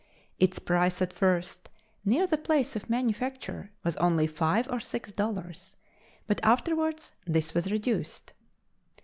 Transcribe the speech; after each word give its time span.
Its 0.39 0.57
price 0.57 0.99
at 0.99 1.13
first, 1.13 1.69
near 2.03 2.25
the 2.25 2.35
place 2.35 2.75
of 2.75 2.89
manufacture, 2.89 3.69
was 3.83 3.95
only 3.97 4.25
five 4.25 4.67
or 4.71 4.79
six 4.79 5.11
dollars, 5.11 5.75
but 6.25 6.43
afterwards 6.43 7.11
this 7.27 7.53
was 7.53 7.71
reduced. 7.71 8.33